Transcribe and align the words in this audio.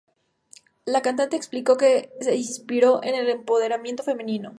La 0.85 1.03
cantante 1.03 1.35
explicó 1.35 1.77
que 1.77 2.11
se 2.21 2.35
inspiró 2.35 3.03
en 3.03 3.13
el 3.13 3.29
empoderamiento 3.29 4.01
femenino. 4.01 4.49